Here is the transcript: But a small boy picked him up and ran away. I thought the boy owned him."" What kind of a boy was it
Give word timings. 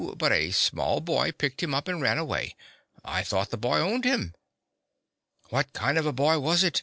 But 0.17 0.31
a 0.31 0.49
small 0.49 0.99
boy 0.99 1.31
picked 1.31 1.61
him 1.61 1.75
up 1.75 1.87
and 1.87 2.01
ran 2.01 2.17
away. 2.17 2.55
I 3.05 3.21
thought 3.21 3.51
the 3.51 3.55
boy 3.55 3.77
owned 3.77 4.03
him."" 4.03 4.33
What 5.51 5.73
kind 5.73 5.95
of 5.95 6.07
a 6.07 6.11
boy 6.11 6.39
was 6.39 6.63
it 6.63 6.79